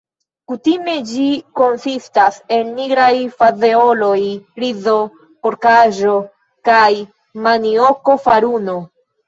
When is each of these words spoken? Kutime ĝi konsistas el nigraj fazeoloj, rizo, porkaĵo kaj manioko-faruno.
Kutime 0.51 0.93
ĝi 1.09 1.25
konsistas 1.59 2.39
el 2.57 2.71
nigraj 2.79 3.11
fazeoloj, 3.43 4.17
rizo, 4.65 4.97
porkaĵo 5.45 6.17
kaj 6.73 6.89
manioko-faruno. 7.47 8.79